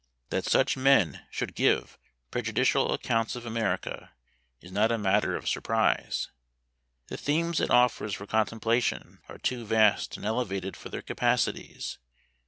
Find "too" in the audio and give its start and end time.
9.37-9.63